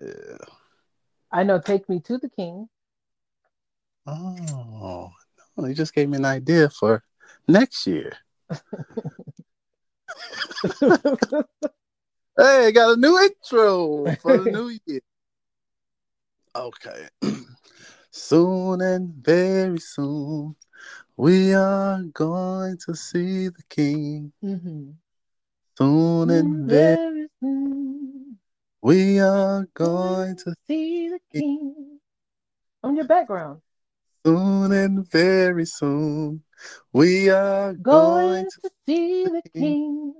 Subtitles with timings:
[0.00, 0.36] Yeah.
[1.32, 2.68] I know Take Me to the King.
[4.06, 5.10] Oh,
[5.56, 7.02] no, you just gave me an idea for
[7.48, 8.12] next year.
[12.38, 15.00] hey, got a new intro for the new year.
[16.54, 17.08] Okay.
[18.10, 20.56] soon and very soon,
[21.16, 24.32] we are going to see the King.
[24.42, 24.90] Mm-hmm.
[25.76, 28.25] Soon and very, Very soon,
[28.86, 31.98] we are going to see the King.
[32.84, 33.60] On your background.
[34.24, 36.44] soon and very soon,
[36.92, 40.14] we are Going going to to see the King.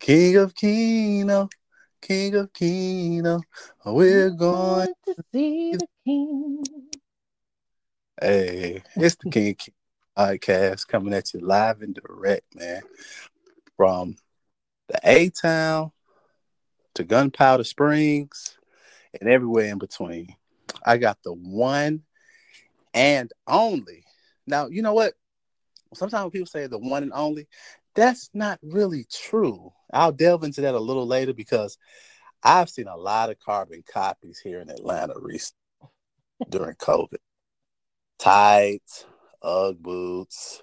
[0.00, 1.48] King of Kino,
[2.02, 3.40] King of Kino.
[3.86, 4.92] We're going.
[5.06, 6.64] to see the King.
[8.20, 9.56] Hey, it's the King
[10.18, 12.82] podcast coming at you live and direct, man.
[13.76, 14.16] From
[14.88, 15.92] the A Town
[16.94, 18.56] to Gunpowder Springs
[19.20, 20.34] and everywhere in between.
[20.84, 22.02] I got the one
[22.92, 24.04] and only.
[24.46, 25.14] Now, you know what?
[25.94, 27.46] Sometimes people say the one and only,
[27.94, 29.72] that's not really true.
[29.92, 31.78] I'll delve into that a little later because
[32.42, 35.58] I've seen a lot of carbon copies here in Atlanta recently
[36.50, 37.18] during COVID.
[38.18, 39.06] Tights,
[39.42, 40.62] Ugg boots,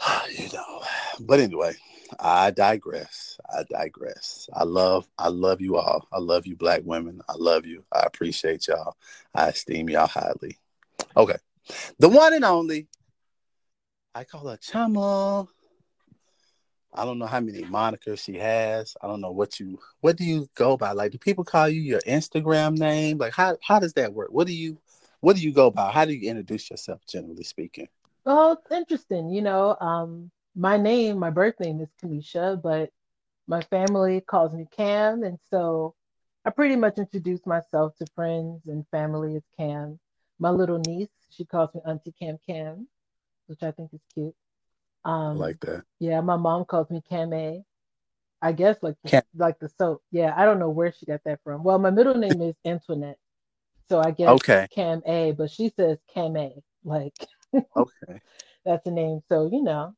[0.38, 0.82] you know.
[1.20, 1.74] But anyway,
[2.18, 3.38] I digress.
[3.50, 4.48] I digress.
[4.52, 6.06] I love, I love you all.
[6.12, 7.20] I love you, black women.
[7.28, 7.84] I love you.
[7.92, 8.96] I appreciate y'all.
[9.34, 10.58] I esteem y'all highly.
[11.16, 11.36] Okay.
[11.98, 12.88] The one and only.
[14.14, 15.48] I call her Chama.
[16.94, 18.96] I don't know how many monikers she has.
[19.02, 20.92] I don't know what you what do you go by?
[20.92, 23.18] Like do people call you your Instagram name?
[23.18, 24.28] Like how how does that work?
[24.30, 24.78] What do you
[25.20, 25.90] what do you go by?
[25.90, 27.88] How do you introduce yourself generally speaking?
[28.24, 29.28] Oh, it's interesting.
[29.28, 32.90] You know, um, my name, my birth name is Kamisha, but
[33.46, 35.94] my family calls me Cam, and so
[36.44, 40.00] I pretty much introduce myself to friends and family as Cam.
[40.38, 42.88] My little niece, she calls me Auntie Cam Cam,
[43.46, 44.34] which I think is cute.
[45.04, 45.84] I Um, like that.
[46.00, 47.64] yeah, my mom calls me Cam A.
[48.42, 49.22] I guess like the, Cam.
[49.36, 50.02] like the soap.
[50.10, 51.62] Yeah, I don't know where she got that from.
[51.64, 53.18] Well, my middle name is Antoinette,
[53.88, 54.68] so I guess Okay.
[54.74, 56.54] Cam A, but she says Cam A.
[56.84, 57.14] Like
[57.76, 58.20] Okay.
[58.64, 59.20] that's the name.
[59.28, 59.94] So you know,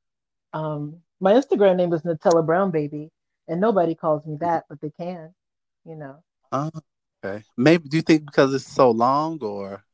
[0.53, 3.11] um, my Instagram name is Nutella Brown Baby,
[3.47, 5.35] and nobody calls me that, but they can.
[5.85, 6.23] You know,
[6.53, 6.71] Uh,
[7.25, 7.43] okay.
[7.57, 9.85] Maybe do you think because it's so long or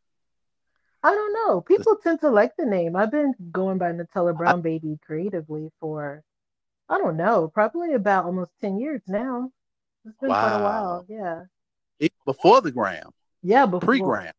[1.03, 1.61] I don't know.
[1.61, 2.97] People tend to like the name.
[2.97, 6.23] I've been going by Nutella Brown Baby creatively for
[6.89, 9.51] I don't know, probably about almost ten years now.
[10.05, 11.05] It's been quite a while.
[11.09, 11.43] Yeah,
[12.27, 13.11] before the gram,
[13.43, 13.67] yeah.
[13.67, 14.33] Before pre-gram?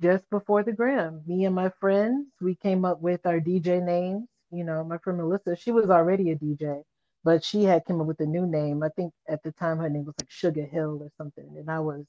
[0.00, 1.22] just before the gram.
[1.26, 4.26] Me and my friends, we came up with our DJ names.
[4.50, 6.82] You know, my friend Melissa, she was already a DJ,
[7.24, 8.82] but she had come up with a new name.
[8.82, 11.80] I think at the time her name was like Sugar Hill or something, and I
[11.80, 12.04] was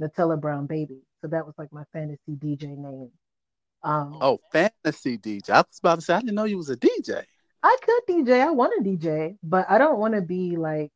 [0.00, 1.00] Nutella Brown Baby.
[1.20, 3.10] So that was like my fantasy DJ name.
[3.82, 5.50] Um, Oh, fantasy DJ.
[5.50, 7.24] I was about to say I didn't know you was a DJ.
[7.62, 8.40] I could DJ.
[8.40, 10.90] I want to DJ, but I don't want to be like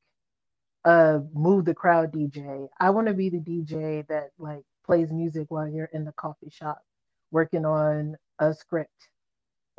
[0.84, 2.68] a move the crowd DJ.
[2.78, 6.50] I want to be the DJ that like plays music while you're in the coffee
[6.50, 6.82] shop
[7.30, 9.08] working on a script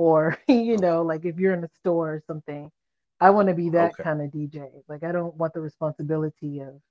[0.02, 2.72] or you know, like if you're in a store or something.
[3.24, 4.04] I want to be that Okay.
[4.04, 4.68] kind of DJ.
[4.88, 6.82] Like I don't want the responsibility of,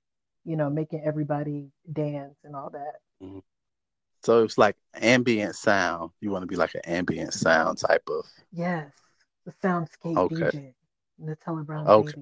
[0.45, 3.01] you know, making everybody dance and all that.
[3.21, 3.39] Mm-hmm.
[4.23, 6.11] So it's like ambient sound.
[6.21, 8.25] You want to be like an ambient sound type of.
[8.53, 8.91] Yes,
[9.45, 10.49] the soundscape Okay.
[10.51, 10.73] DJ,
[11.21, 12.13] Nutella Brown Okay.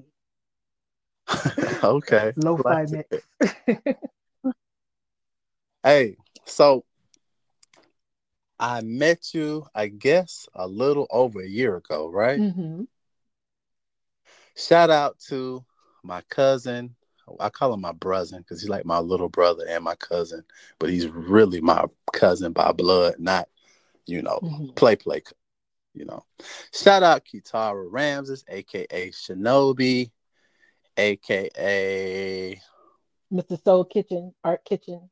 [1.56, 2.32] Baby, okay.
[2.36, 3.08] lo-fi Like mix.
[5.82, 6.84] Hey, so
[8.60, 12.38] I met you, I guess, a little over a year ago, right?
[12.38, 12.84] hmm
[14.56, 15.64] Shout out to
[16.04, 16.94] my cousin.
[17.38, 20.44] I call him my brother because he's like my little brother and my cousin,
[20.78, 23.48] but he's really my cousin by blood, not,
[24.06, 24.74] you know, Mhm.
[24.76, 25.22] play play.
[25.94, 26.24] You know,
[26.72, 30.10] shout out Kitara Ramses, aka Shinobi,
[30.96, 32.60] aka
[33.30, 33.56] Mr.
[33.56, 35.10] Soul Kitchen, Art Kitchen.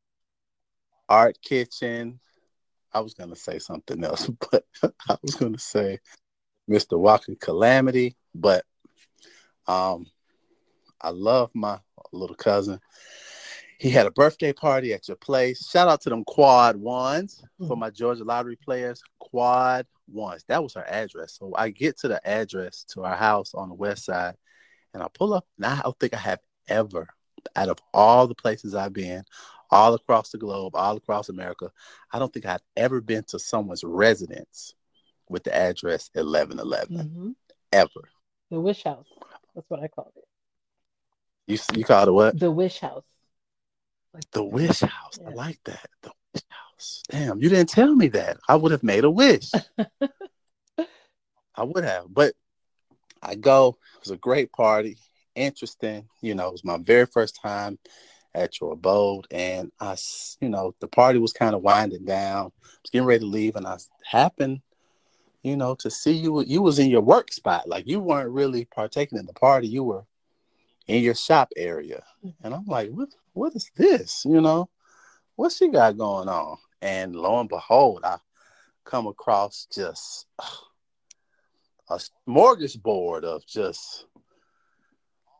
[1.09, 2.21] Art Kitchen.
[2.93, 5.99] I was gonna say something else, but I was gonna say
[6.71, 6.99] Mr.
[6.99, 8.65] Walker Calamity, but
[9.67, 10.07] um,
[11.01, 11.79] I love my
[12.13, 12.81] little cousin.
[13.79, 15.69] He had a birthday party at your place.
[15.69, 17.79] Shout out to them quad ones for Mhm.
[17.79, 19.03] my Georgia lottery players.
[19.21, 20.45] Quad ones.
[20.49, 21.35] That was her address.
[21.39, 24.37] So I get to the address to our house on the west side,
[24.95, 25.47] and I pull up.
[25.59, 27.09] And I don't think I have ever,
[27.55, 29.25] out of all the places I've been,
[29.71, 31.71] all across the globe, all across America,
[32.13, 34.75] I don't think I've ever been to someone's residence
[35.29, 37.31] with the address 1111 hmm
[37.71, 38.09] ever.
[38.51, 39.07] The Wish House.
[39.55, 40.25] That's what I called it.
[41.47, 42.39] You you called it what?
[42.39, 43.05] The Wish House.
[44.15, 45.19] Like The Wish House.
[45.27, 45.87] I like that.
[46.03, 47.03] The Wish House.
[47.11, 48.39] Damn, you didn't tell me that.
[48.49, 49.51] I would have made a wish.
[51.55, 52.35] I would have, but
[53.23, 53.77] I go.
[53.97, 54.97] It was a great party,
[55.35, 56.09] interesting.
[56.23, 57.79] You know, it was my very first time
[58.35, 59.97] at your abode, and I,
[60.41, 62.47] you know, the party was kind of winding down.
[62.47, 64.61] I was getting ready to leave, and I happened,
[65.43, 66.43] you know, to see you.
[66.45, 69.69] You was in your work spot, like you weren't really partaking in the party.
[69.69, 70.05] You were
[70.87, 72.03] in your shop area,
[72.43, 73.09] and I'm like, what?
[73.33, 74.25] What is this?
[74.25, 74.69] You know,
[75.37, 76.59] what she got going on?
[76.83, 78.19] And lo and behold, I
[78.85, 80.27] come across just
[81.91, 84.07] a smorgasbord of just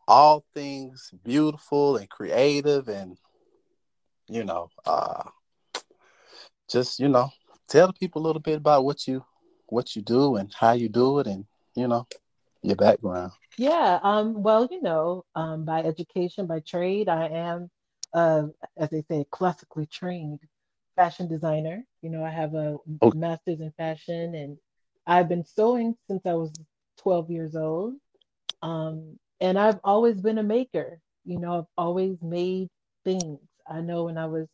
[0.09, 3.19] all things beautiful and creative and
[4.29, 5.25] you know uh
[6.69, 7.31] just you know
[7.69, 9.25] tell the people a little bit about what you
[9.69, 11.47] what you do and how you do it and
[11.77, 12.07] you know
[12.63, 17.71] your background Yeah, um, well, you know, um, by education, by trade, I am,
[18.15, 20.41] uh, as they say, classically trained
[20.97, 21.85] fashion designer.
[22.03, 23.13] You know, I have a Oh.
[23.13, 24.59] master's in fashion, and
[25.07, 26.53] I've been sewing since I was
[26.99, 27.95] 12 years old.
[28.63, 31.01] Um, and I've always been a maker.
[31.25, 32.69] You know, I've always made
[33.05, 33.39] things.
[33.69, 34.49] I know when I was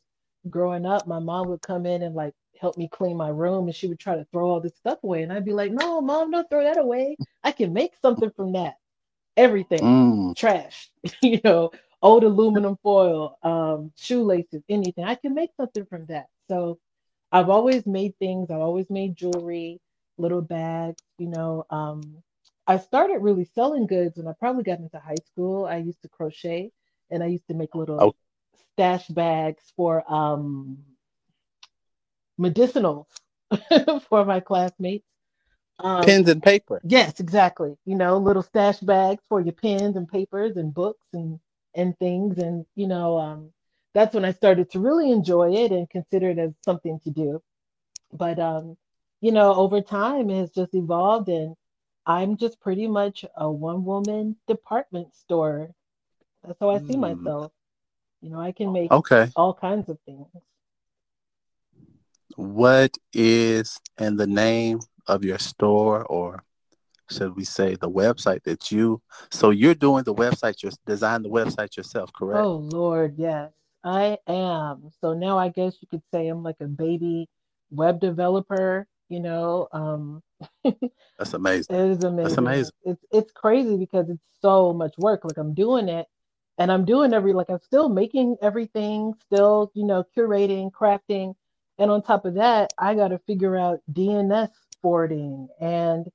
[0.50, 3.74] growing up, my mom would come in and like help me clean my room, and
[3.74, 6.30] she would try to throw all this stuff away, and I'd be like, "No, mom,
[6.30, 7.18] don't throw that away.
[7.44, 8.76] I can make something from that."
[9.36, 10.90] everything mm, trash
[11.22, 11.70] you know
[12.02, 16.78] old aluminum foil um shoelaces anything i can make something from that so
[17.32, 19.80] i've always made things i've always made jewelry
[20.18, 22.02] little bags you know um
[22.66, 26.08] i started really selling goods when i probably got into high school i used to
[26.08, 26.70] crochet
[27.10, 28.14] and i used to make little Oh.
[28.72, 30.78] stash bags for um
[32.40, 33.06] medicinals
[34.08, 35.06] for my classmates
[35.80, 37.76] um, pens and paper Yes, exactly.
[37.84, 41.38] You know, little stash bags for your pens and papers and books and
[41.74, 42.38] and things.
[42.38, 43.52] And you know, um,
[43.94, 47.42] that's when I started to really enjoy it and consider it as something to do.
[48.12, 48.76] But um,
[49.20, 51.56] you know, over time it has just evolved, and
[52.06, 55.74] I'm just pretty much a one woman department store.
[56.44, 57.52] That's how I see Mm, myself.
[58.20, 60.28] You know, I can make okay all kinds of things.
[62.36, 66.42] what is in the name of your store or
[67.10, 71.28] should we say the website that you so you're doing the website you design the
[71.30, 73.52] website yourself correct Oh Lord, yes,
[73.84, 74.90] I am.
[75.00, 77.28] So now I guess you could say I'm like a baby
[77.70, 79.68] web developer, you know.
[79.72, 80.22] Um,
[81.18, 82.38] that's amazing is that's amazing.
[82.38, 85.24] amazing It's it's crazy because it's so much work.
[85.24, 86.06] Like I'm doing it
[86.58, 91.34] and I'm doing every like I'm still making everything, still, you know, curating, crafting.
[91.78, 94.50] And on top of that, I got to figure out DNS
[94.80, 96.06] forwarding and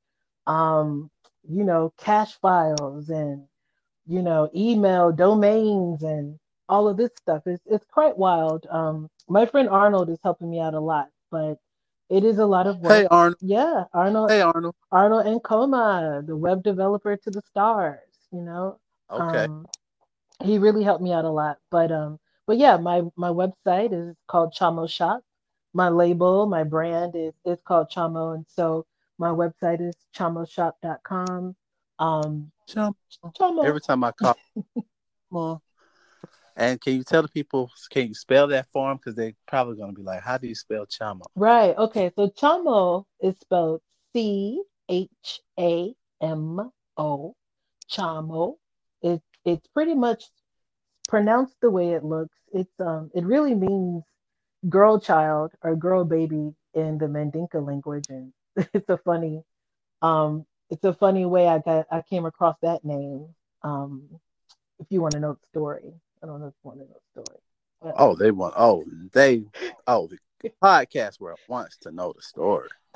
[0.47, 1.09] um,
[1.49, 3.45] you know, cache files and
[4.07, 7.43] you know, email domains and all of this stuff.
[7.45, 8.65] It's it's quite wild.
[8.69, 11.57] Um, my friend Arnold is helping me out a lot, but
[12.09, 12.93] it is a lot of work.
[12.93, 17.99] hey arnold Yeah, Arnold hey arnold Arnold and Coma, the web developer to the stars,
[18.31, 18.79] you know.
[19.11, 19.65] okay Um,
[20.43, 21.57] he really helped me out a lot.
[21.69, 25.21] But um, but yeah, my my website is called Chamo Shop.
[25.73, 28.85] My label, my brand is is called Chamo, and so
[29.17, 31.55] my website is chamoshop.com.
[31.99, 32.97] Um, Jump.
[33.37, 33.65] Chamo.
[33.65, 34.37] every time i call
[36.59, 39.77] and can you tell the people can you spell that for them because they're probably
[39.77, 41.23] going to be like how do you spell Chamo?
[41.35, 41.75] Right.
[41.77, 42.11] Okay.
[42.15, 43.81] So Chamo is spelled
[44.13, 47.35] C H A M O.
[47.89, 48.55] Chamo.
[49.01, 50.25] It it's pretty much
[51.07, 52.35] pronounced the way it looks.
[52.53, 54.03] It's um it really means
[54.67, 58.33] girl child or girl baby in the Mandinka language, and
[58.73, 59.41] it's a funny
[60.01, 63.27] um it's a funny way I got I came across that name.
[63.63, 64.09] Um,
[64.79, 66.99] if you want to know the story, I don't know if you want to know
[67.15, 67.39] the story.
[67.81, 68.83] But, oh they want oh
[69.13, 69.43] they
[69.87, 72.67] oh the podcast world wants to know the story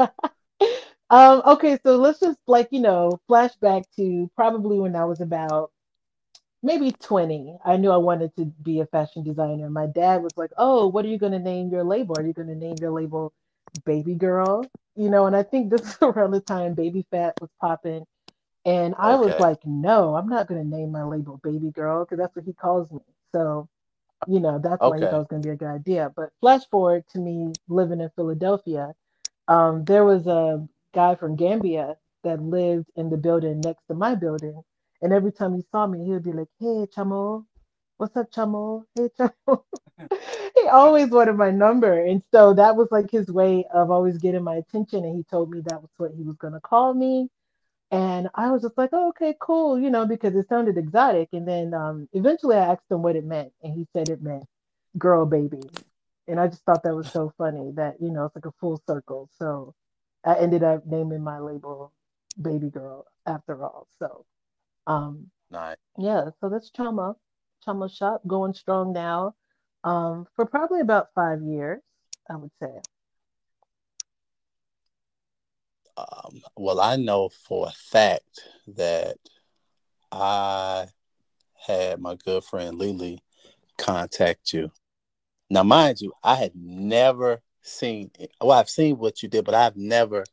[1.10, 5.72] um, okay, so let's just like you know flashback to probably when I was about
[6.62, 7.58] maybe 20.
[7.64, 9.70] I knew I wanted to be a fashion designer.
[9.70, 12.16] My dad was like, "Oh, what are you going to name your label?
[12.18, 13.34] Are you going to name your label
[13.86, 14.66] Baby Girl?"
[14.96, 18.06] You know, and I think this is around the time Baby Phat was popping,
[18.66, 22.18] and I was like, "No, I'm not going to name my label Baby Girl because
[22.18, 23.02] that's what he calls me."
[23.34, 23.70] So,
[24.28, 25.08] you know, that's why he Okay.
[25.08, 26.14] thought it was going to be a good idea.
[26.16, 28.94] But flash forward to me living in Philadelphia,
[29.50, 34.16] um, there was a guy from Gambia that lived in the building next to my
[34.16, 34.62] building.
[35.02, 37.46] And every time he saw me, he would be like, Hey, Chamo,
[37.98, 38.86] what's up, Chamo?
[38.96, 39.64] Hey, Chamo.
[40.56, 42.06] he always wanted my number.
[42.06, 45.06] And so that was like his way of always getting my attention.
[45.06, 47.30] And he told me that was what he was going to call me.
[47.94, 51.30] And I was just like, oh, okay, cool, you know, because it sounded exotic.
[51.32, 53.54] And then um, eventually I asked him what it meant.
[53.62, 54.46] And he said it meant
[54.98, 55.62] girl baby.
[56.28, 58.82] And I just thought that was so funny that, you know, it's like a full
[58.88, 59.30] circle.
[59.38, 59.76] So
[60.26, 61.94] I ended up naming my label
[62.42, 63.88] Baby Girl after all.
[64.00, 64.26] So
[64.88, 65.78] um Nice.
[66.00, 67.16] yeah, so that's Chamo.
[67.68, 69.36] Chamo Shop going strong now.
[69.84, 71.82] Um for probably about five years,
[72.28, 72.74] I would say.
[75.98, 79.18] Um, well, I know for a fact that
[80.12, 80.88] I
[81.68, 83.20] had my good friend Lily
[83.78, 84.72] contact you.
[85.50, 88.12] Now, mind you, I had never seen.
[88.42, 90.24] Well, I've seen what you did, but I've never,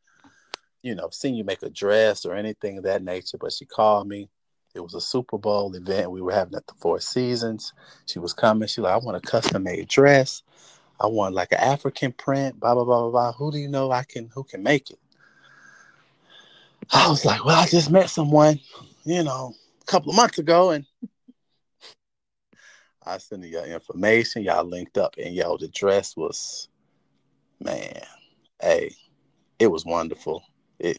[0.83, 3.38] you know, seen you make a dress or anything of that nature.
[3.38, 4.29] But she called me.
[4.75, 7.73] It was a Super Bowl event we were having at the Four Seasons.
[8.07, 8.69] She was coming.
[8.69, 10.43] She like, I want a custom made dress.
[11.00, 12.61] I want like an African print.
[12.61, 13.33] Blah blah blah blah blah.
[13.33, 14.99] Who do you know I can who can make it?
[16.92, 18.59] I was like, well, I just met someone,
[19.04, 20.85] you know, a couple of months ago, and
[23.04, 24.42] I sent you your information.
[24.42, 26.68] Y'all linked up, and y'all the dress was,
[27.61, 28.00] man,
[28.61, 28.94] hey,
[29.59, 30.42] it was wonderful.
[30.78, 30.99] It,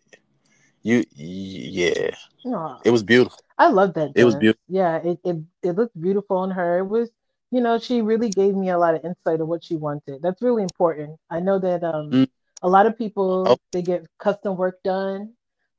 [0.83, 2.11] you, yeah,
[2.45, 2.79] Aw.
[2.83, 3.39] it was beautiful.
[3.57, 4.11] I love that.
[4.15, 4.61] It was beautiful.
[4.67, 6.79] Yeah, it, it it looked beautiful on her.
[6.79, 7.09] It was,
[7.51, 10.21] you know, she really gave me a lot of insight of what she wanted.
[10.21, 11.19] That's really important.
[11.29, 12.29] I know that um Mm.
[12.63, 13.57] a lot of people Oh.
[13.71, 15.33] they get custom work done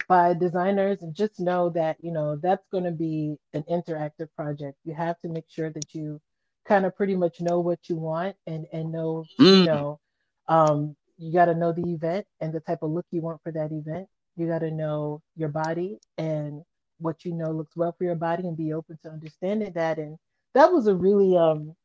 [0.09, 4.79] by designers and just know that, you know, that's going to be an interactive project.
[4.85, 6.21] You have to make sure that you
[6.67, 9.65] kind of pretty much know what you want and and know, you Mm.
[9.65, 10.01] know,
[10.49, 13.53] um you got to know the event and the type of look you want for
[13.53, 14.09] that event.
[14.37, 16.63] You got to know your body and
[16.99, 19.99] what you know looks well for your body and be open to understanding that.
[19.99, 20.19] And
[20.55, 21.77] that was a really um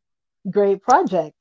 [0.51, 1.35] great project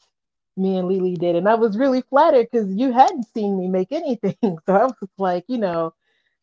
[0.56, 1.37] me and Lily did.
[1.37, 4.37] And I was really flattered because you hadn't seen me make anything.
[4.66, 5.95] So I was like, you know,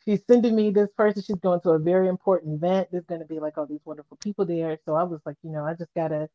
[0.06, 1.24] she's sending me this person.
[1.24, 2.90] She's going to a very important event.
[2.92, 4.78] There's going to be like all these wonderful people there.
[4.86, 6.30] So I was like, you know, I just got to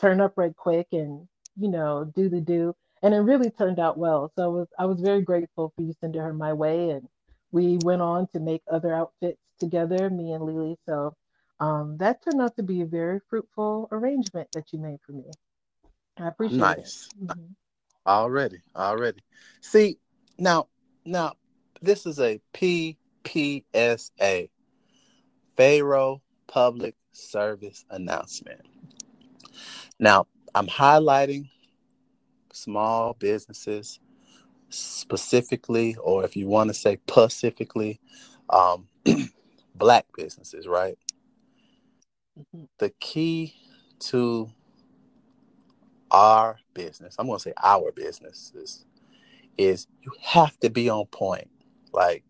[0.00, 1.26] turn up right quick and,
[1.58, 2.74] you know, do the do.
[3.02, 4.32] And it really turned out well.
[4.36, 6.90] So I was, I was very grateful for you sending her my way.
[6.90, 7.08] And
[7.52, 10.76] we went on to make other outfits together, me and Lily.
[10.86, 11.14] So
[11.60, 15.24] um, that turned out to be a very fruitful arrangement that you made for me.
[16.18, 17.08] I appreciate Nice.
[17.20, 17.26] it.
[17.26, 17.54] Mhm.
[18.06, 19.22] Already, already.
[19.60, 19.98] See,
[20.38, 20.68] now,
[21.06, 21.34] now,
[21.80, 22.40] this is a
[23.24, 24.48] PPSA,
[25.56, 28.60] Pharaoh Public Service Announcement.
[29.98, 31.48] Now, I'm highlighting
[32.52, 34.00] small businesses
[34.68, 38.00] specifically, or if you want to say pacifically,
[38.50, 38.88] um,
[39.74, 40.98] black businesses, right?
[42.38, 42.68] Mhm.
[42.78, 43.54] The key
[44.00, 44.50] to
[46.10, 48.84] our business, I'm going to say our businesses,
[49.56, 51.48] is you have to be on point.
[51.92, 52.24] Like,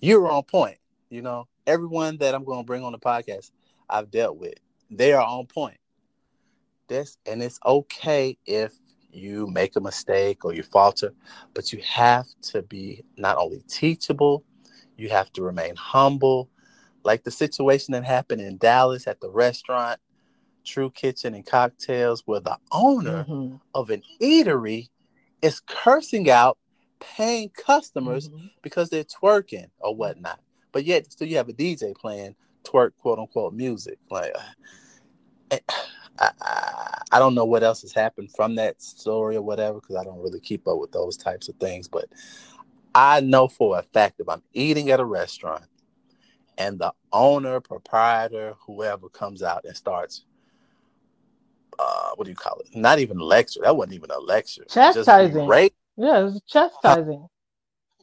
[0.00, 0.78] you're on point.
[1.10, 3.50] You know, everyone that I'm going to bring on the podcast,
[3.88, 4.54] I've dealt with,
[4.90, 5.78] they are on point.
[6.88, 8.72] This, and it's okay if
[9.10, 11.12] you make a mistake or you falter,
[11.54, 14.44] but you have to be not only teachable,
[14.96, 16.50] you have to remain humble.
[17.04, 20.00] Like the situation that happened in Dallas at the restaurant,
[20.64, 23.60] True Kitchen and Cocktails, where the owner Mhm.
[23.74, 24.90] of an eatery
[25.40, 26.58] is cursing out
[27.00, 28.50] paying customers Mhm.
[28.62, 30.40] because they're twerking or whatnot.
[30.72, 33.98] But yet, still, you have a DJ playing twerk, quote unquote, music.
[34.10, 34.34] Like,
[35.50, 39.96] I, I, I don't know what else has happened from that story or whatever because
[39.96, 41.88] I don't really keep up with those types of things.
[41.88, 42.06] But
[42.94, 45.64] I know for a fact if I'm eating at a restaurant
[46.58, 50.24] and the owner, proprietor, whoever comes out and starts,
[51.78, 52.74] uh, what do you call it?
[52.76, 53.60] Not even lecture.
[53.62, 54.64] That wasn't even a lecture.
[54.68, 55.34] Chastising.
[55.34, 57.26] Just berate, Yeah, it was chastising.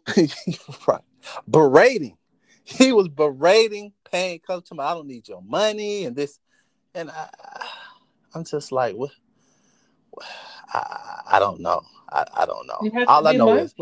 [0.88, 1.02] right.
[1.50, 2.18] Berating.
[2.66, 4.84] He was berating, paying customer.
[4.84, 6.40] I don't need your money and this,
[6.94, 7.30] and I,
[8.34, 9.12] I'm just like, what?
[10.74, 11.82] I, I don't know.
[12.12, 12.80] I, I don't know.
[12.82, 13.74] You have All to I be know is.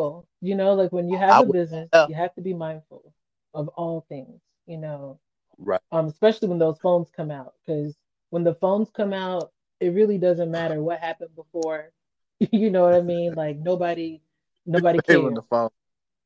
[0.42, 2.08] You know, like when you have a would- business, yeah.
[2.08, 3.14] you have to be mindful
[3.56, 5.20] of all things, you know,
[5.58, 5.82] right.
[5.92, 7.54] um, especially when those phones come out.
[7.66, 7.96] Because
[8.30, 11.92] when the phones come out, it really doesn't matter what happened before.
[12.52, 13.34] You know what I mean?
[13.36, 14.22] Like nobody,
[14.66, 15.24] nobody cares.
[15.24, 15.70] when the phone,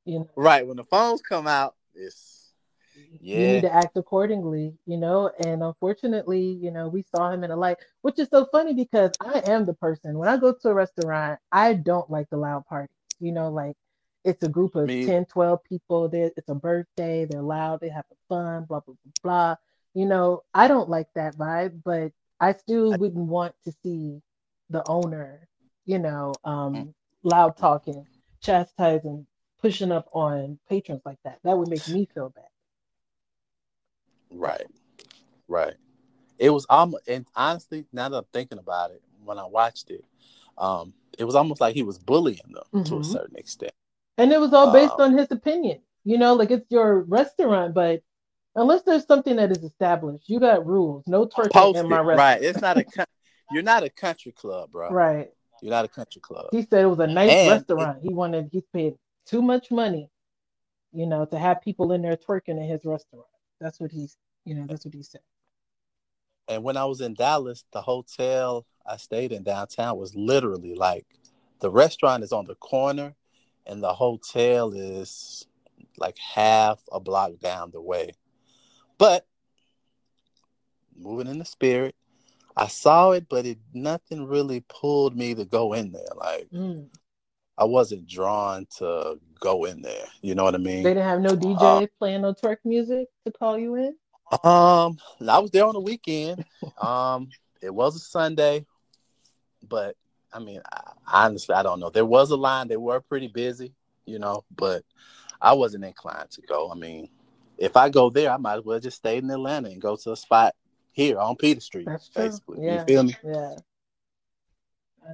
[0.05, 2.51] You know, right when the phones come out, it's
[3.21, 3.39] yeah.
[3.39, 4.73] you need to act accordingly.
[4.85, 8.47] You know, and unfortunately, you know, we saw him in a light, which is so
[8.51, 12.29] funny because I am the person when I go to a restaurant, I don't like
[12.29, 12.89] the loud parties.
[13.19, 13.75] You know, like
[14.23, 16.09] it's a group of Me- 10, 12 people.
[16.09, 17.25] There, it's a birthday.
[17.25, 17.79] They're loud.
[17.81, 18.65] They have fun.
[18.65, 19.55] Blah blah blah blah.
[19.93, 24.21] You know, I don't like that vibe, but I still wouldn't want to see
[24.69, 25.46] the owner,
[25.87, 28.05] you know, um, loud talking,
[28.41, 29.25] chastising,
[29.59, 31.39] pushing up on patrons like that.
[31.43, 32.43] That would make me feel bad.
[34.29, 34.67] Right,
[35.47, 35.73] right.
[36.37, 40.03] It was almost, and honestly, now that I'm thinking about it, when I watched it,
[40.57, 42.83] um, it was almost like he was bullying them mm-hmm.
[42.83, 43.11] to a mm-hmm.
[43.11, 43.71] certain extent.
[44.17, 45.79] And it was all based um, on his opinion.
[46.03, 48.01] You know, like it's your restaurant, but
[48.55, 51.03] unless there's something that is established, you got rules.
[51.07, 52.17] No twerking in my restaurant.
[52.17, 52.43] Right.
[52.43, 52.85] It's not a
[53.51, 54.89] you're not a country club, bro.
[54.91, 55.29] Right.
[55.61, 56.47] You're not a country club.
[56.51, 57.97] He said it was a nice and restaurant.
[57.97, 58.95] It, he wanted he paid
[59.25, 60.09] too much money,
[60.91, 63.27] you know, to have people in there twerking in his restaurant.
[63.59, 65.21] That's what he's you know, that's what he said.
[66.47, 71.05] And when I was in Dallas, the hotel I stayed in downtown was literally like
[71.59, 73.15] the restaurant is on the corner
[73.65, 75.45] and the hotel is
[75.97, 78.11] like half a block down the way.
[78.97, 79.27] But
[80.95, 81.95] moving in the spirit,
[82.57, 86.09] I saw it, but it nothing really pulled me to go in there.
[86.15, 86.87] Like mm.
[87.55, 90.05] I wasn't drawn to go in there.
[90.21, 90.81] You know what I mean?
[90.81, 93.95] They didn't have no DJ uh, playing no twerk music to call you in.
[94.43, 94.97] Um,
[95.29, 96.43] I was there on the weekend.
[96.81, 97.29] um,
[97.61, 98.65] it was a Sunday,
[99.69, 99.95] but
[100.33, 100.91] I mean, I,
[101.25, 101.91] honestly, I don't know.
[101.91, 102.67] There was a line.
[102.67, 103.71] They were pretty busy,
[104.05, 104.83] you know, but
[105.39, 106.71] I wasn't inclined to go.
[106.71, 107.09] I mean,
[107.59, 110.11] if I go there, I might as well just stay in Atlanta and go to
[110.11, 110.55] a spot
[110.97, 111.85] here on Peter Street.
[111.85, 112.23] That's true.
[112.23, 112.79] Basically, yeah.
[112.79, 113.15] you feel me?
[113.23, 113.55] Yeah.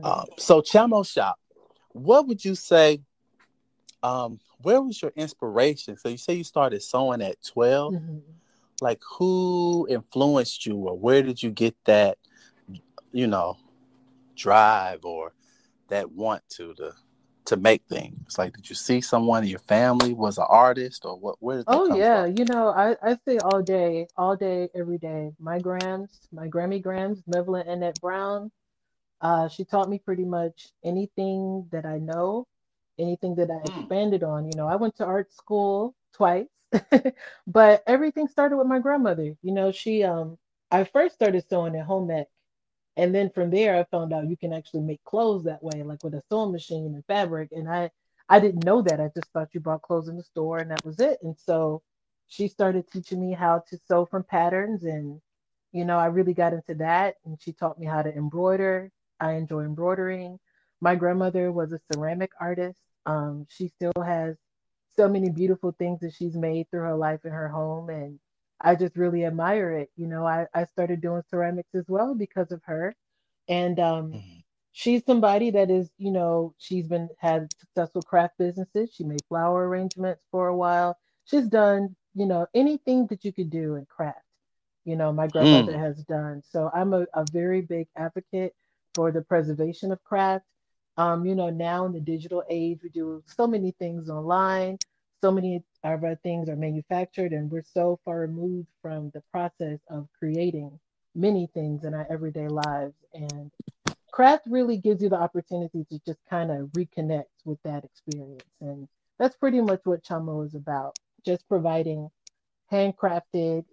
[0.01, 1.37] Um, so Chamo Shop,
[1.91, 3.01] what would you say?
[4.01, 5.97] Um, where was your inspiration?
[5.97, 8.17] So you say you started sewing at 12 mm-hmm.
[8.81, 12.17] Like who influenced you, or where did you get that?
[13.11, 13.57] You know,
[14.35, 15.33] drive or
[15.89, 16.93] that want to to
[17.53, 18.37] to make things?
[18.37, 21.35] Like, did you see someone in your family was an artist, or what?
[21.39, 22.37] Where did oh yeah, from?
[22.37, 25.31] you know, I I say all day, all day, every day.
[25.39, 28.51] My grams, my Grammy grams, Mevlin Annette Brown.
[29.21, 32.45] Uh, she taught me pretty much anything that I know,
[32.99, 33.79] anything that I mm.
[33.79, 34.45] expanded on.
[34.45, 36.47] You know, I went to art school twice,
[37.47, 39.35] but everything started with my grandmother.
[39.41, 40.37] You know, she um,
[40.71, 42.27] I first started sewing at home ec
[42.97, 46.03] and then from there i found out you can actually make clothes that way like
[46.03, 47.49] with a sewing machine and fabric.
[47.51, 47.89] And i
[48.29, 48.99] i didn't know that.
[49.01, 51.19] I just thought you bought clothes in the store and that was it.
[51.23, 51.81] And so
[52.27, 54.83] she started teaching me how to sew from patterns.
[54.83, 55.21] And
[55.71, 57.15] you know i really got into that.
[57.25, 58.91] And she taught me how to embroider.
[59.19, 60.39] I enjoy embroidering.
[60.81, 62.79] My grandmother was a ceramic artist.
[63.05, 64.37] Um, she still has
[64.95, 67.89] so many beautiful things that she's made through her life in her home.
[67.89, 68.19] And
[68.63, 69.91] I just really admire it.
[69.97, 72.95] You know, I, I started doing ceramics as well because of her.
[73.49, 74.39] And um, mm-hmm.
[74.71, 78.93] she's somebody that is, you know, she's been had successful craft businesses.
[78.93, 80.97] She made flower arrangements for a while.
[81.25, 84.19] She's done, you know, anything that you could do in craft.
[84.85, 85.79] You know, my grandmother mm.
[85.79, 86.41] has done.
[86.49, 88.53] So I'm a, a very big advocate
[88.95, 90.45] for the preservation of craft.
[90.95, 94.77] Um, you know, now in the digital age, we do so many things online
[95.23, 99.79] so many of our things are manufactured and we're so far removed from the process
[99.89, 100.77] of creating
[101.15, 102.95] many things in our everyday lives.
[103.13, 103.49] And
[104.11, 108.43] craft really gives you the opportunity to just kind of reconnect with that experience.
[108.59, 112.09] And that's pretty much what chamo is about just providing
[112.69, 113.63] handcrafted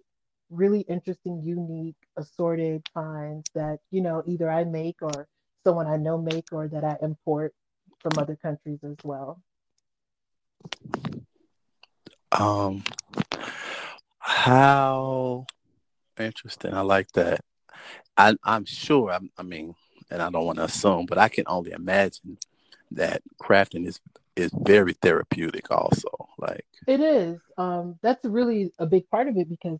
[0.49, 5.25] really interesting unique assorted finds that you know either i make or
[5.63, 7.53] someone i know make or that i import
[8.01, 9.41] from other countries as well
[12.31, 12.83] um,
[14.19, 15.45] how
[16.17, 16.73] interesting.
[16.73, 17.41] I like that.
[18.17, 19.11] I, I'm sure.
[19.11, 19.73] I'm, I mean,
[20.09, 22.37] and I don't want to assume, but I can only imagine
[22.91, 23.99] that crafting is
[24.35, 25.71] is very therapeutic.
[25.71, 27.39] Also, like it is.
[27.57, 29.79] Um, that's really a big part of it because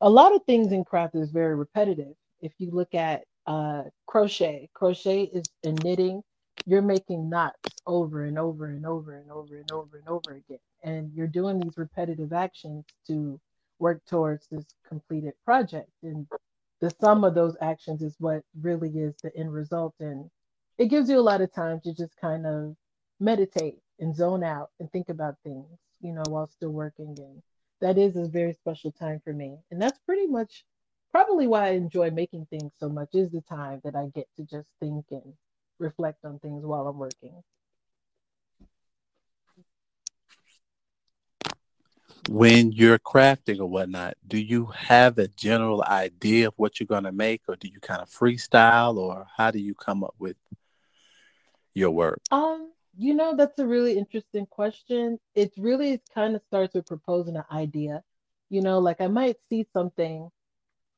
[0.00, 2.14] a lot of things in craft is very repetitive.
[2.40, 6.22] If you look at uh, crochet, crochet is in knitting.
[6.64, 10.58] You're making knots over and over and over and over and over and over again
[10.86, 13.38] and you're doing these repetitive actions to
[13.78, 15.90] work towards this completed project.
[16.02, 16.26] And
[16.80, 19.94] the sum of those actions is what really is the end result.
[20.00, 20.30] And
[20.78, 22.76] it gives you a lot of time to just kind of
[23.20, 25.66] meditate and zone out and think about things
[26.00, 27.14] you know while still working.
[27.18, 27.42] And
[27.80, 29.58] that is a very special time for me.
[29.70, 30.64] And that's pretty much
[31.16, 34.42] probably why i enjoy making things so much is the time that i get to
[34.44, 35.32] just think and
[35.78, 37.42] reflect on things while i'm working
[42.28, 47.04] when you're crafting or whatnot, do you have a general idea of what you're going
[47.04, 50.36] to make, or do you kind of freestyle, or how do you come up with
[51.74, 52.20] your work?
[52.32, 55.18] Um, you know, that's a really interesting question.
[55.34, 58.02] It really kind of starts with proposing an idea.
[58.48, 60.30] You know, like I might see something.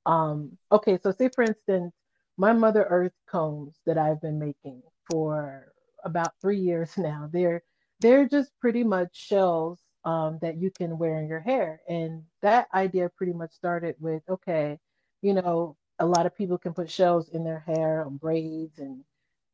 [0.06, 1.92] Um, okay, so say for instance,
[2.36, 5.72] my Mother Earth combs that I've been making for
[6.04, 7.28] about three years now.
[7.32, 7.62] They're
[8.00, 11.80] they're just pretty much shells um, that you can wear in your hair.
[11.88, 14.78] And that idea pretty much started with okay,
[15.22, 19.04] you know, a lot of people can put shells in their hair on braids and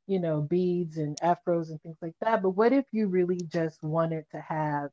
[0.06, 3.82] you know beads and afros and things like that but what if you really just
[3.82, 4.90] wanted to have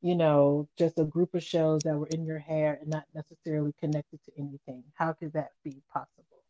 [0.00, 3.72] you know just a group of shells that were in your hair and not necessarily
[3.78, 6.42] connected to anything how could that be possible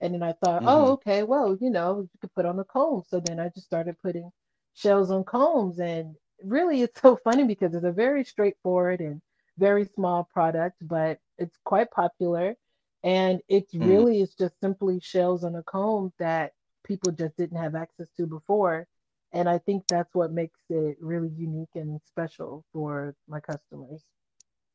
[0.00, 0.68] and then i thought oh, mm-hmm.
[0.68, 3.66] oh okay well you know you could put on a comb so then i just
[3.66, 4.30] started putting
[4.74, 9.20] shells on combs and really it's so funny because it's a very straightforward and
[9.58, 12.54] very small product but it's quite popular
[13.02, 13.86] and it's mm.
[13.86, 16.52] really it's just simply shells on a comb that
[16.84, 18.86] people just didn't have access to before
[19.32, 24.02] and i think that's what makes it really unique and special for my customers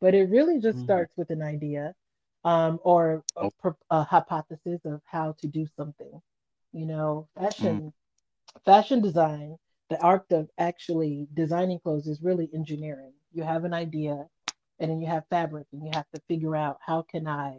[0.01, 0.83] but it really just mm.
[0.83, 1.93] starts with an idea
[2.43, 3.75] um, or a, oh.
[3.89, 6.21] a, hypothesis of how to do something
[6.73, 8.65] you know fashion mm.
[8.65, 9.57] fashion design
[9.89, 14.25] the art of actually designing clothes is really engineering you have an idea
[14.79, 17.57] and then you have fabric and you have to figure out how can i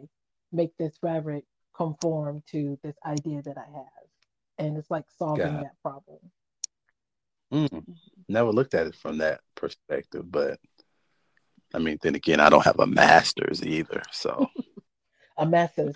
[0.51, 1.43] make this fabric
[1.77, 3.85] conform to this idea that I have.
[4.57, 6.19] And it's like solving that problem.
[7.53, 7.85] Mm.
[8.27, 10.59] Never looked at it from that perspective, but
[11.73, 14.47] I mean, then again, I don't have a master's either, so
[15.37, 15.95] a master's.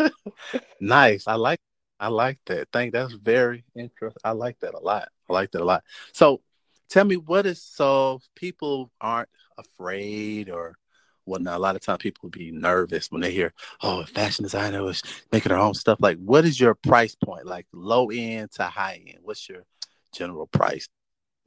[0.80, 1.26] nice.
[1.26, 1.60] I like.
[2.00, 2.68] I like that.
[2.72, 2.92] Thank.
[2.92, 4.20] That's very interesting.
[4.24, 5.08] I like that a lot.
[5.28, 5.84] I like that a lot.
[6.12, 6.40] So,
[6.88, 10.76] tell me, what is so people aren't afraid or
[11.24, 11.56] whatnot.
[11.56, 15.02] A lot of times people be nervous when they hear, oh, a fashion designer is
[15.32, 15.98] making her own stuff.
[16.00, 17.46] Like, what is your price point?
[17.46, 19.18] Like low end to high end?
[19.22, 19.64] What's your
[20.12, 20.88] general price?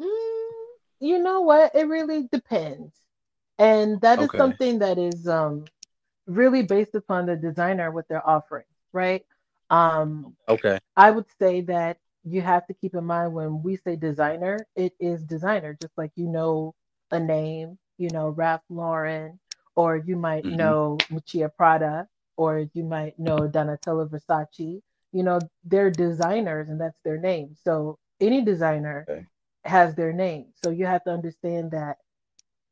[0.02, 0.08] Mm,
[1.00, 1.76] you know what?
[1.76, 2.94] It really depends.
[3.60, 4.38] And that is okay.
[4.38, 5.66] something that is um,
[6.26, 9.24] really based upon the designer, what they're offering, right?
[9.74, 10.78] Um, okay.
[10.96, 14.94] I would say that you have to keep in mind when we say designer, it
[15.00, 16.76] is designer, just like you know
[17.10, 19.40] a name, you know, Ralph Lauren,
[19.76, 20.58] or you might mm-hmm.
[20.58, 22.08] know Miuccia Prada,
[22.38, 24.82] or you might know Donatella Versace.
[25.12, 27.56] You know, they're designers and that's their name.
[27.64, 29.26] So any designer okay.
[29.66, 30.48] has their name.
[30.64, 31.98] So you have to understand that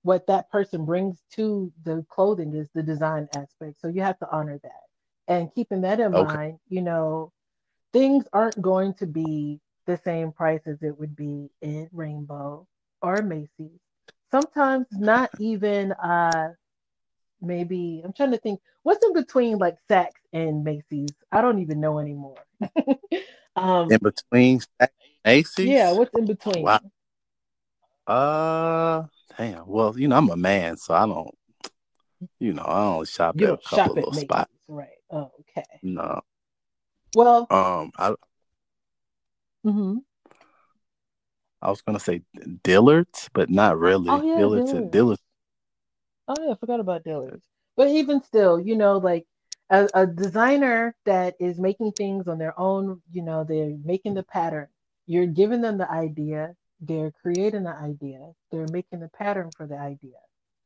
[0.04, 3.82] what that person brings to the clothing is the design aspect.
[3.82, 4.90] So you have to honor that.
[5.27, 6.34] And keeping that in okay.
[6.34, 7.31] mind, you know,
[7.93, 12.67] things aren't going to be the same price as it would be in Rainbow
[13.01, 13.79] or Macy's.
[14.31, 16.49] Sometimes not even uh
[17.41, 21.13] maybe I'm trying to think what's in between like Saks and Macy's.
[21.31, 22.43] I don't even know anymore.
[23.55, 24.62] um, in between
[25.25, 25.67] Macy's.
[25.67, 26.63] Yeah, what's in between?
[26.63, 26.79] Wow.
[28.07, 29.03] Uh,
[29.38, 29.67] damn.
[29.67, 31.36] Well, you know, I'm a man, so I don't.
[32.39, 34.51] You know, I only shop you at a couple of little spots.
[34.67, 34.89] Right.
[35.12, 35.65] Oh, okay.
[35.84, 36.21] No.
[37.15, 37.47] Well.
[37.50, 37.91] Um.
[37.97, 38.15] I.
[39.63, 39.97] Hmm.
[41.62, 42.24] I was gonna say
[42.63, 44.10] Dillard's, but not really.
[44.10, 44.91] Oh, yeah, Dillard's, Dillard's.
[44.91, 45.21] Dillard's
[46.28, 47.45] Oh yeah, I forgot about Dillard's.
[47.76, 49.26] But even still, you know, like
[49.69, 54.24] a, a designer that is making things on their own, you know, they're making the
[54.24, 54.67] pattern.
[55.08, 59.78] You're giving them the idea, they're creating the idea, they're making the pattern for the
[59.78, 60.19] idea.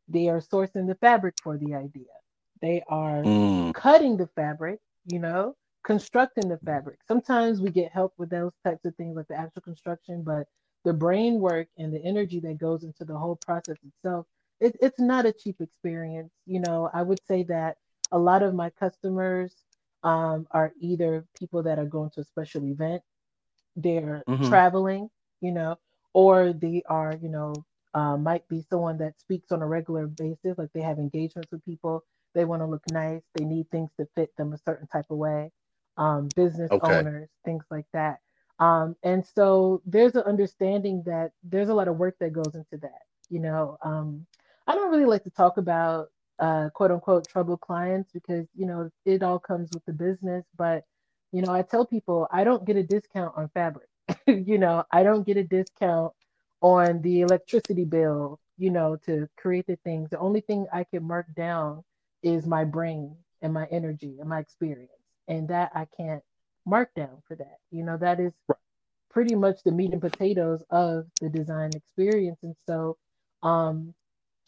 [0.08, 2.14] They are sourcing the fabric for the idea.
[2.62, 3.74] They are mm.
[3.74, 7.00] cutting the fabric, you know, constructing the fabric.
[7.08, 10.48] Sometimes we get help with those types of things like the actual construction, but
[10.84, 14.26] the brain work and the energy that goes into the whole process itself
[14.60, 16.32] it, it's not a cheap experience.
[16.46, 17.78] You know, I would say that
[18.12, 19.54] a lot of my customers
[20.04, 23.02] um, are either people that are going to a special event,
[23.76, 24.48] they're mm-hmm.
[24.48, 25.10] traveling,
[25.42, 25.78] you know,
[26.14, 27.54] or they are, you know,
[27.94, 31.64] uh, might be someone that speaks on a regular basis, like they have engagements with
[31.66, 32.04] people.
[32.36, 33.24] They want to look nice.
[33.34, 35.52] They need things to fit them a certain type of way.
[35.98, 37.00] Um, business okay.
[37.00, 38.20] owners, things like that.
[38.60, 42.78] Um, and so there's an understanding that there's a lot of work that goes into
[42.82, 43.02] that.
[43.30, 44.26] You know, um,
[44.68, 48.90] I don't really like to talk about uh, quote unquote troubled clients because you know
[49.06, 50.46] it all comes with the business.
[50.58, 50.84] But
[51.32, 53.88] you know, I tell people I don't get a discount on fabric.
[54.28, 56.14] you know, I don't get a discount
[56.62, 58.40] on the electricity bill.
[58.58, 60.10] You know, to create the things.
[60.10, 61.84] The only thing I can mark down
[62.26, 64.92] is my brain and my energy and my experience,
[65.30, 66.24] and that I can't
[66.66, 67.60] mark down for that.
[67.72, 68.34] You know, that is
[69.12, 72.40] pretty much the meat and potatoes of the design experience.
[72.44, 72.98] And so,
[73.44, 73.94] um,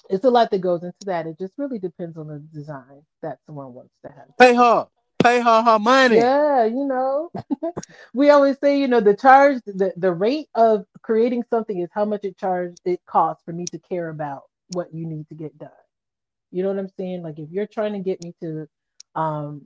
[0.09, 1.27] it's a lot that goes into that.
[1.27, 4.27] It just really depends on the design that someone wants to have.
[4.39, 4.87] Pay her,
[5.19, 6.17] pay her her money.
[6.17, 7.31] Yeah, you know,
[8.13, 12.05] we always say, you know, the charge, the, the rate of creating something is how
[12.05, 15.57] much it charge it costs for me to care about what you need to get
[15.57, 15.69] done.
[16.51, 17.23] You know what I'm saying?
[17.23, 18.67] Like if you're trying to get me to
[19.15, 19.62] um,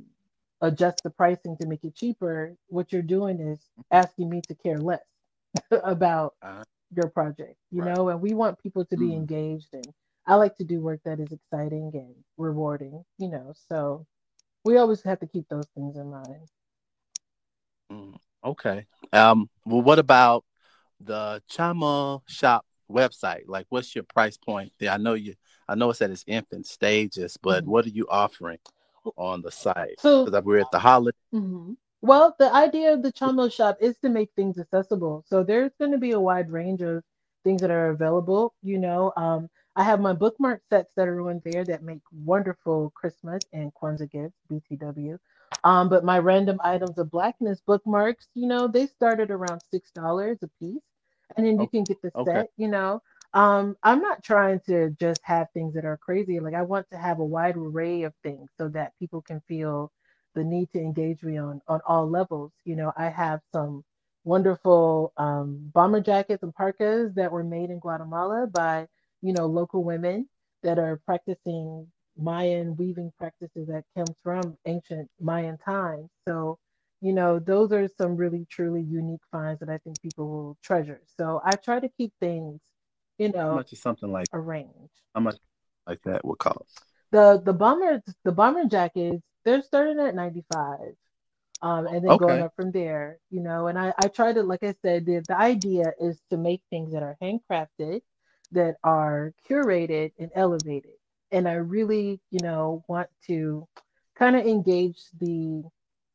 [0.61, 3.59] adjust the pricing to make it cheaper, what you're doing is
[3.91, 5.01] asking me to care less
[5.83, 6.63] about uh,
[6.95, 7.55] your project.
[7.71, 7.95] You right.
[7.95, 9.15] know, and we want people to be mm.
[9.15, 9.85] engaged and
[10.25, 13.53] I like to do work that is exciting and rewarding, you know.
[13.67, 14.05] So
[14.63, 16.47] we always have to keep those things in mind.
[17.91, 18.85] Mm, okay.
[19.11, 19.49] Um.
[19.65, 20.45] Well, what about
[20.99, 23.43] the Chamo Shop website?
[23.47, 24.91] Like, what's your price point there?
[24.91, 25.33] I know you.
[25.67, 27.71] I know it's at its infant stages, but mm-hmm.
[27.71, 28.59] what are you offering
[29.17, 29.99] on the site?
[29.99, 31.17] So we're at the holiday.
[31.33, 31.73] Mm-hmm.
[32.01, 35.23] Well, the idea of the Chamo Shop is to make things accessible.
[35.27, 37.03] So there's going to be a wide range of
[37.43, 38.55] things that are available.
[38.63, 42.91] You know, um, I have my bookmark sets that are on there that make wonderful
[42.95, 45.17] Christmas and Kwanzaa gifts, BTW.
[45.63, 50.39] Um, but my random items of blackness bookmarks, you know, they started around six dollars
[50.41, 50.81] a piece,
[51.37, 52.31] and then you can get the okay.
[52.31, 52.49] set.
[52.57, 53.01] You know,
[53.33, 56.39] um, I'm not trying to just have things that are crazy.
[56.41, 59.91] Like I want to have a wide array of things so that people can feel
[60.35, 62.51] the need to engage me on on all levels.
[62.65, 63.83] You know, I have some
[64.25, 68.87] wonderful um, bomber jackets and parkas that were made in Guatemala by
[69.21, 70.29] you know local women
[70.63, 76.09] that are practicing Mayan weaving practices that comes from ancient Mayan times.
[76.27, 76.59] So,
[77.01, 81.01] you know, those are some really truly unique finds that I think people will treasure.
[81.17, 82.59] So I try to keep things,
[83.17, 85.01] you know, how much is something like arranged.
[85.13, 85.37] How much
[85.87, 86.81] like that would cost?
[87.11, 90.79] The the bomber the bomber jackets they're starting at 95
[91.61, 92.25] um, and then okay.
[92.25, 95.23] going up from there you know and I, I try to like i said the,
[95.27, 98.01] the idea is to make things that are handcrafted
[98.51, 100.91] that are curated and elevated
[101.31, 103.67] and i really you know want to
[104.15, 105.63] kind of engage the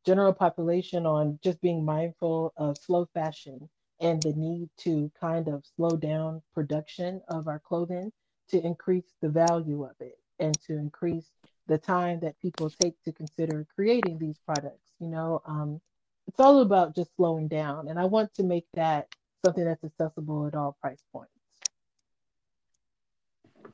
[0.04, 3.68] general population on just being mindful of slow fashion
[4.00, 8.12] and the need to kind of slow down production of our clothing
[8.48, 11.30] to increase the value of it and to increase
[11.66, 14.92] the time that people take to consider creating these products.
[15.00, 15.80] You know, um,
[16.28, 19.08] it's all about just slowing down, and I want to make that
[19.44, 21.32] something that's accessible at all price points.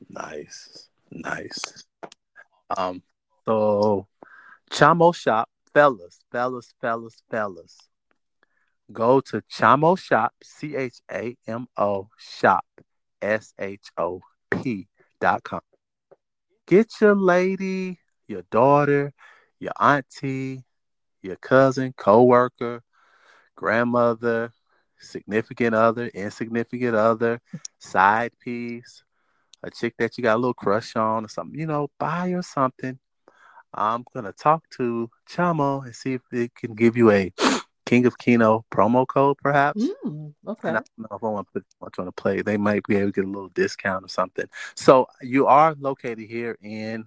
[0.09, 1.85] Nice, nice.
[2.77, 3.03] Um,
[3.45, 4.07] so
[4.71, 7.79] Chamo Shop, fellas, fellas, fellas, fellas.
[8.93, 12.65] Go to Chamo Shop, C H A M O Shop,
[13.21, 14.89] S H O P
[15.21, 15.61] dot com
[16.67, 19.13] get your lady, your daughter,
[19.59, 20.65] your auntie,
[21.23, 22.83] your cousin, co-worker,
[23.57, 24.53] grandmother,
[24.99, 27.41] significant other, insignificant other,
[27.79, 29.05] side piece,
[29.63, 32.43] a chick that you got a little crush on or something, you know, buy her
[32.43, 32.99] something.
[33.75, 37.33] I'm gonna talk to Chamo and see if it can give you a
[37.93, 39.85] King of Kino promo code, perhaps.
[39.85, 40.69] Mm, okay.
[40.69, 42.41] And I don't know if I want to put much on the play.
[42.41, 44.47] They might be able to get a little discount or something.
[44.75, 47.05] So you are located here in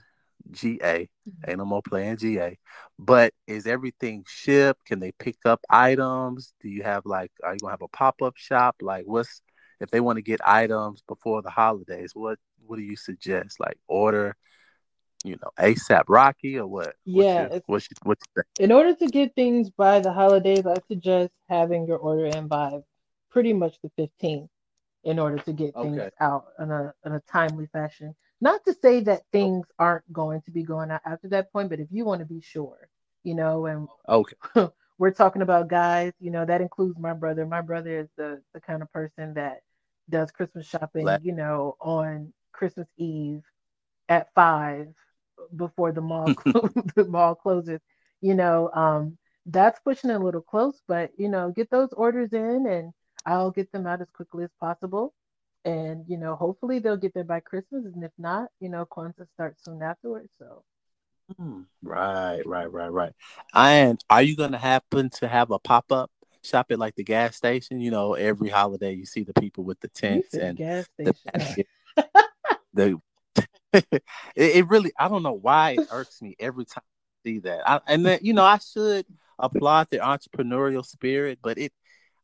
[0.51, 1.09] GA.
[1.27, 1.49] Mm-hmm.
[1.49, 2.59] Ain't no more playing GA.
[2.99, 4.85] But is everything shipped?
[4.85, 6.53] Can they pick up items?
[6.61, 8.75] Do you have like are you gonna have a pop up shop?
[8.79, 9.41] Like what's
[9.79, 13.59] if they want to get items before the holidays, what what do you suggest?
[13.59, 14.35] Like order
[15.25, 16.95] you know, ASAP Rocky or what?
[17.03, 17.59] Yeah.
[17.65, 21.87] What's your, what's, your, in order to get things by the holidays, I suggest having
[21.87, 22.79] your order in by
[23.31, 24.49] pretty much the 15th
[25.03, 26.09] in order to get things okay.
[26.19, 28.15] out in a, in a timely fashion.
[28.41, 29.27] Not to say that oh.
[29.31, 32.25] things aren't going to be going out after that point, but if you want to
[32.25, 32.89] be sure,
[33.23, 34.35] you know, and okay.
[34.97, 37.45] we're talking about guys, you know, that includes my brother.
[37.45, 39.61] My brother is the, the kind of person that
[40.09, 41.21] does Christmas shopping, Black.
[41.23, 43.41] you know, on Christmas Eve
[44.09, 44.87] at five
[45.55, 46.25] before the mall
[46.95, 47.79] the mall closes.
[48.21, 52.33] You know, um, that's pushing it a little close, but you know, get those orders
[52.33, 52.91] in and
[53.25, 55.13] I'll get them out as quickly as possible.
[55.63, 59.27] And you know, hopefully they'll get there by Christmas, and if not, you know, Kwanzaa
[59.33, 60.29] starts soon afterwards.
[60.39, 60.63] So.
[61.37, 61.61] Hmm.
[61.81, 63.13] Right, right, right, right.
[63.55, 66.11] And are you gonna happen to have a pop up
[66.43, 67.79] shop at like the gas station?
[67.81, 71.65] You know, every holiday you see the people with the tents and gas station.
[72.75, 73.01] The, the
[73.91, 74.03] it,
[74.35, 77.69] it, really, I don't know why it irks me every time I see that.
[77.69, 79.05] I, and then, you know, I should
[79.39, 81.73] applaud their entrepreneurial spirit, but it,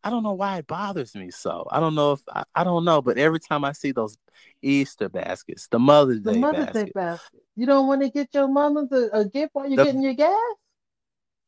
[0.04, 1.68] I don't know why it bothers me so.
[1.70, 4.18] I don't know if I, I don't know, but every time I see those
[4.62, 8.30] Easter baskets, the Mother's the Day Mother's basket, Day basket, you don't want to get
[8.34, 10.38] your mama a, a gift while you're the, getting your gas.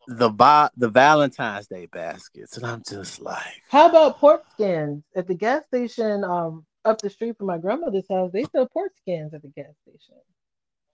[0.07, 5.33] The the Valentine's Day baskets, and I'm just like, how about pork skins at the
[5.33, 6.23] gas station?
[6.23, 9.73] Um, up the street from my grandmother's house, they sell pork skins at the gas
[9.81, 10.15] station.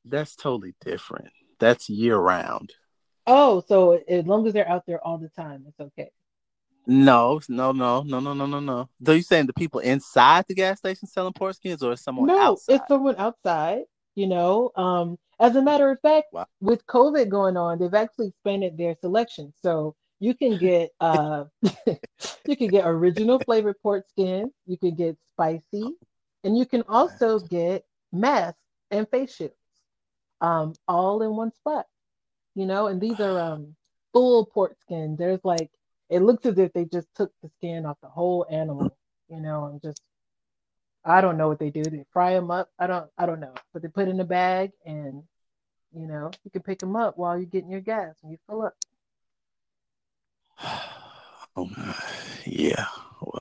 [0.06, 1.32] That's totally different.
[1.60, 2.74] That's year round.
[3.28, 6.12] Oh, so as long as they're out there all the time, it's okay.
[6.88, 8.90] No, no, no, no, no, no, no, no.
[9.06, 12.40] So you saying the people inside the gas station selling pork skins, or someone no,
[12.40, 12.76] outside?
[12.76, 13.84] it's someone outside.
[14.16, 16.48] You know, um, as a matter of fact, wow.
[16.60, 19.54] with COVID going on, they've actually expanded their selection.
[19.62, 21.46] So you can get uh
[22.48, 25.86] you can get original flavored pork skin, you can get spicy,
[26.44, 28.60] and you can also get masks
[28.92, 29.54] and face shields,
[30.42, 31.86] um, all in one spot.
[32.56, 33.76] You know, and these are um
[34.14, 35.16] full port skin.
[35.18, 35.70] There's like
[36.10, 38.96] it looks as if they just took the skin off the whole animal.
[39.30, 40.02] You know, and just
[41.06, 41.84] I don't know what they do.
[41.84, 42.70] They fry them up.
[42.80, 45.24] I don't I don't know, but they put in a bag and
[45.94, 48.64] you know you can pick them up while you're getting your gas and you fill
[48.64, 48.76] up.
[51.56, 51.70] Oh,
[52.46, 52.86] yeah.
[53.22, 53.40] Well,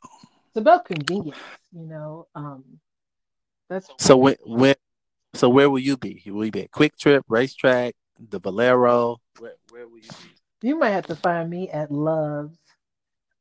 [0.48, 1.38] It's about convenience,
[1.72, 2.26] you know.
[2.34, 2.64] Um,
[3.68, 4.74] that's so when when
[5.34, 6.22] so where will you be?
[6.26, 9.18] Will you be at Quick Trip, RaceTrac, the Valero?
[9.38, 10.38] Where where will you be?
[10.62, 12.58] you might have to find me at Love's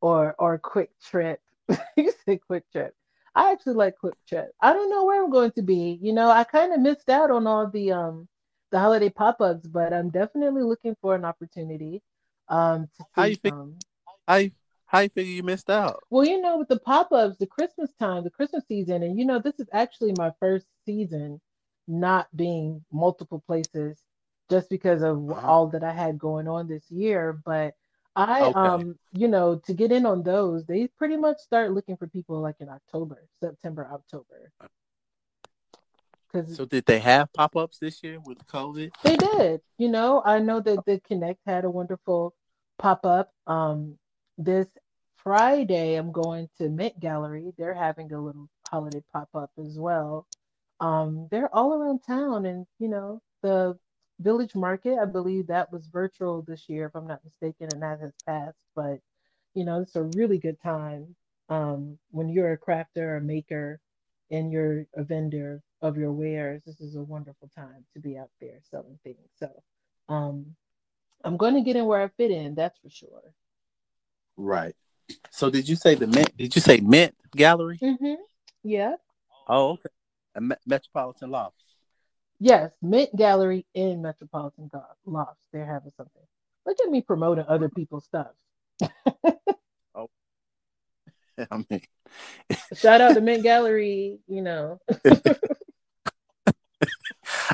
[0.01, 1.39] or or Quick Trip.
[1.97, 2.91] you say QuikTrip.
[3.35, 4.49] I actually like Quick Trip.
[4.61, 5.99] I don't know where I'm going to be.
[6.01, 8.27] You know, I kind of missed out on all the um
[8.71, 12.01] the holiday pop-ups, but I'm definitely looking for an opportunity
[12.49, 13.77] um to How you think- some.
[14.27, 14.51] How you,
[14.87, 16.03] how you figure you missed out?
[16.09, 19.39] Well, you know, with the pop-ups, the Christmas time, the Christmas season, and you know,
[19.39, 21.39] this is actually my first season
[21.87, 24.03] not being multiple places
[24.49, 27.39] just because of all that I had going on this year.
[27.45, 27.75] But
[28.17, 28.59] I, Okay.
[28.59, 32.41] um, you know, to get in on those, they pretty much start looking for people
[32.41, 34.51] like in October, September, October.
[36.45, 38.91] So did they have pop ups this year with COVID?
[39.03, 39.61] They did.
[39.77, 42.35] You know, I know that the Connect had a wonderful
[42.77, 43.31] pop up.
[43.45, 43.97] Um,
[44.37, 44.67] this
[45.17, 47.53] Friday, I'm going to Mint Gallery.
[47.57, 50.27] They're having a little holiday pop up as well.
[50.79, 53.77] Um, they're all around town, and you know, the
[54.19, 57.99] Village Market, I believe that was virtual this year, if I'm not mistaken, and that
[57.99, 58.57] has passed.
[58.75, 58.99] But
[59.53, 61.15] you know, it's a really good time
[61.49, 63.79] um, when you're a crafter, a maker,
[64.29, 66.61] and you're a vendor of your wares.
[66.65, 69.17] This is a wonderful time to be out there selling things.
[69.39, 69.49] So,
[70.09, 70.55] um,
[71.23, 72.55] I'm going to get in where I fit in.
[72.55, 73.33] That's for sure.
[74.35, 74.75] Right.
[75.31, 76.35] So did you say the Mint?
[76.37, 77.79] Did you say Mint Gallery?
[77.81, 78.15] Mm-hmm.
[78.63, 78.95] Yeah.
[79.47, 79.89] Oh, okay.
[80.39, 81.55] Me- Metropolitan Loft.
[82.39, 85.47] Yes, Mint Gallery in Metropolitan Go- Lofts.
[85.51, 86.21] They're having something.
[86.65, 88.27] Look at me promoting other people's stuff.
[89.95, 90.09] Oh.
[91.51, 91.81] I mean,
[92.75, 94.19] Shout out to Mint Gallery.
[94.27, 94.79] You know,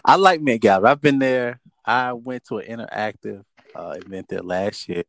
[0.06, 0.89] I like Mint Gallery.
[0.89, 1.60] I've been there.
[1.86, 3.43] I went to an interactive
[3.75, 5.03] uh, event there last year.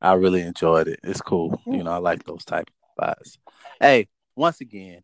[0.00, 1.00] I really enjoyed it.
[1.02, 1.60] It's cool.
[1.66, 3.38] You know, I like those type of spots.
[3.80, 5.02] Hey, once again,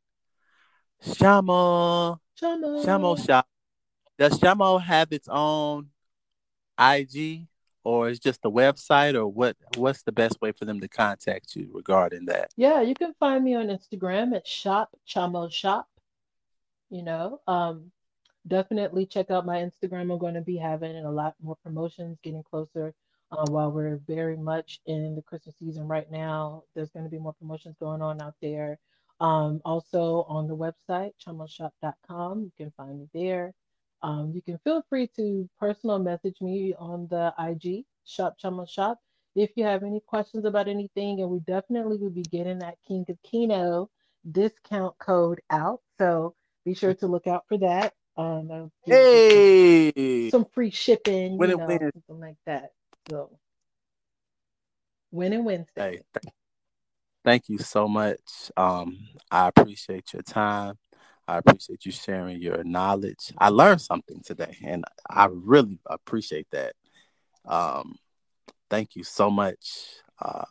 [1.03, 2.85] Chamo, Shama.
[2.85, 3.47] Chamo Shop.
[4.19, 5.89] Does Chamo have its own
[6.79, 7.47] IG
[7.83, 9.57] or is just the website or what?
[9.77, 12.51] What's the best way for them to contact you regarding that?
[12.57, 15.89] Yeah, you can find me on Instagram at shop chamo shop.
[16.91, 17.91] You know, um,
[18.47, 20.13] definitely check out my Instagram.
[20.13, 22.95] I'm going to be having a lot more promotions getting closer.
[23.33, 27.19] Uh, while we're very much in the Christmas season right now, there's going to be
[27.19, 28.79] more promotions going on out there.
[29.21, 33.53] Um, also on the website chamoshop.com, you can find me there.
[34.03, 38.99] Um, you can feel free to personal message me on the IG shop chamo shop
[39.37, 43.05] if you have any questions about anything, and we definitely will be getting that King
[43.09, 43.89] of Kino
[44.33, 45.81] discount code out.
[45.99, 47.95] So be sure to look out for that.
[48.17, 51.91] Um, Hey, some free shipping, Win you know, win.
[51.95, 52.73] something like that.
[53.09, 53.39] So
[55.11, 55.81] win and Wednesday.
[55.81, 56.35] Hey, th-
[57.25, 58.51] thank you so much.
[58.57, 58.99] Um,
[59.31, 60.79] I appreciate your time.
[61.27, 63.33] I appreciate you sharing your knowledge.
[63.39, 66.75] I learned something today, and I really appreciate that.
[67.45, 67.97] Um,
[68.69, 69.87] thank you so much.
[70.21, 70.45] Uh,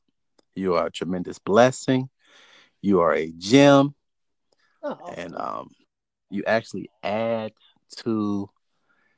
[0.55, 2.09] you are a tremendous blessing.
[2.81, 3.93] You are a gem,
[4.81, 5.69] Oh, and um,
[6.29, 7.53] you actually add
[7.97, 8.49] to.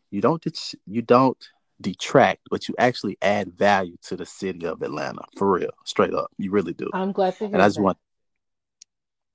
[0.10, 0.42] You don't.
[0.42, 1.38] det- You don't
[1.80, 5.24] detract, but you actually add value to the city of Atlanta.
[5.36, 6.90] For real, straight up, you really do.
[6.94, 7.84] I'm glad to hear and I just that.
[7.84, 7.98] want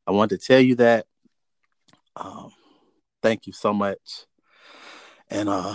[0.07, 1.07] I want to tell you that.
[2.15, 2.53] Um,
[3.23, 4.27] thank you so much,
[5.29, 5.75] and uh,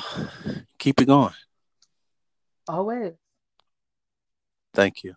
[0.79, 1.33] keep it going.
[2.67, 3.13] Always.
[4.73, 5.15] Thank you.